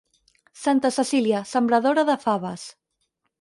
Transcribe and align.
Santa 0.61 0.89
Cecília, 0.95 1.41
sembradora 1.51 2.07
de 2.09 2.17
faves. 2.25 2.65